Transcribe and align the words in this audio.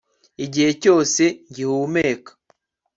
igihe 0.45 0.69
cyose 0.83 1.23
ngihumeka 1.49 2.31